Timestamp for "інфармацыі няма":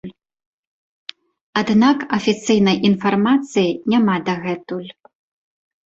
2.91-4.13